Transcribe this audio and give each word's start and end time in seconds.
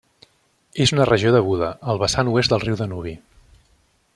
És 0.85 0.93
una 0.95 1.05
regió 1.09 1.33
de 1.35 1.41
Buda, 1.49 1.69
al 1.93 2.01
vessant 2.05 2.33
oest 2.35 2.55
del 2.55 2.65
riu 2.67 2.81
Danubi. 2.81 3.15